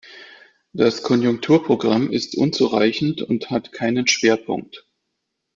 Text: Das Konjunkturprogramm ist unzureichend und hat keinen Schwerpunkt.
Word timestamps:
Das 0.73 1.03
Konjunkturprogramm 1.03 2.09
ist 2.09 2.35
unzureichend 2.35 3.21
und 3.21 3.51
hat 3.51 3.71
keinen 3.71 4.07
Schwerpunkt. 4.07 4.89